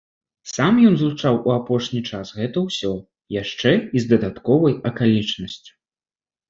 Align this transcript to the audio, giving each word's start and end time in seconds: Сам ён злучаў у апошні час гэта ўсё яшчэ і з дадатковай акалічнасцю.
Сам 0.51 0.79
ён 0.91 0.95
злучаў 1.01 1.37
у 1.49 1.53
апошні 1.57 2.01
час 2.13 2.33
гэта 2.39 2.65
ўсё 2.67 2.91
яшчэ 3.41 3.71
і 3.79 3.97
з 4.07 4.17
дадатковай 4.17 4.73
акалічнасцю. 4.93 5.73